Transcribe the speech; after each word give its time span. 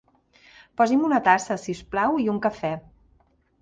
Posi'm 0.81 1.05
una 1.11 1.21
tassa, 1.29 1.59
si 1.67 1.79
us 1.79 1.85
plau, 1.95 2.19
i 2.27 2.29
un 2.37 2.45
cafè. 2.49 2.77